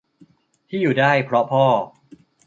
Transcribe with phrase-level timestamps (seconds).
[0.69, 1.65] ที่อยู่ได้เพราะพ่อ